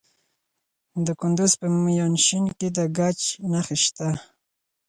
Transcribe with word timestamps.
د 1.05 1.07
کندهار 1.19 1.51
په 1.61 1.67
میانشین 1.85 2.43
کې 2.57 2.67
د 2.77 2.79
ګچ 2.97 3.21
نښې 3.51 3.77
شته. 3.83 4.07